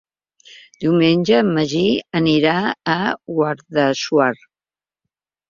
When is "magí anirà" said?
1.57-2.57